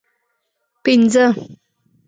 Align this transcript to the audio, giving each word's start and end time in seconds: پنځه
پنځه 0.83 1.25